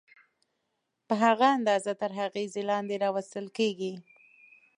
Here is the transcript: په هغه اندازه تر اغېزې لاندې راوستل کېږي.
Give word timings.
په 1.07 1.13
هغه 1.23 1.47
اندازه 1.57 1.91
تر 2.01 2.11
اغېزې 2.27 2.61
لاندې 2.69 2.95
راوستل 3.03 3.45
کېږي. 3.57 3.93